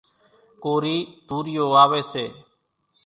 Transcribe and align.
ڪورِي 0.63 0.97
توريئو 1.27 1.65
واويَ 1.73 2.01
سي۔ 2.11 2.25